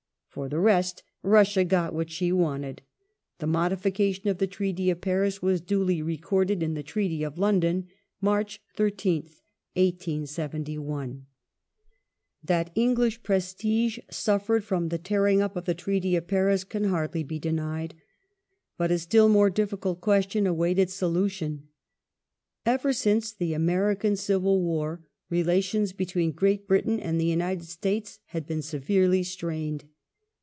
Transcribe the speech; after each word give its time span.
For 0.31 0.47
the 0.47 0.59
rest, 0.59 1.03
Russia 1.23 1.65
got 1.65 1.93
what 1.93 2.09
she 2.09 2.31
wanted: 2.31 2.83
the 3.39 3.47
modification 3.47 4.29
of 4.29 4.37
the 4.37 4.47
Treaty 4.47 4.89
of 4.89 5.01
Paris 5.01 5.41
was 5.41 5.59
duly 5.59 6.01
recorded 6.01 6.63
in 6.63 6.73
the 6.73 6.83
Treaty 6.83 7.21
of 7.21 7.37
London 7.37 7.89
(March 8.21 8.61
13th, 8.77 9.41
1871).! 9.75 11.25
The 12.41 12.47
That 12.47 12.71
English 12.75 13.23
prestige 13.23 13.99
suffered 14.09 14.63
from 14.63 14.87
the 14.87 14.97
tearing 14.97 15.41
up 15.41 15.57
of 15.57 15.65
the 15.65 15.73
A^bft?^"* 15.73 15.77
Treaty 15.79 16.15
of 16.15 16.27
Paris 16.27 16.63
can 16.63 16.85
hardly 16.85 17.23
be 17.23 17.37
denied. 17.37 17.93
But 18.77 18.89
a 18.89 18.99
still 18.99 19.27
more 19.27 19.49
difficult 19.49 19.97
tion 19.97 20.01
question 20.01 20.47
awaited 20.47 20.89
solution. 20.89 21.67
Ever 22.65 22.93
since 22.93 23.33
the 23.33 23.53
American 23.53 24.15
Civil 24.15 24.61
War 24.61 25.01
relations 25.29 25.91
between 25.91 26.31
Great 26.31 26.69
Britain 26.69 27.01
and 27.01 27.19
the 27.19 27.25
United 27.25 27.65
States 27.65 28.19
had 28.27 28.47
been 28.47 28.61
severely 28.61 29.23
strained. 29.23 29.83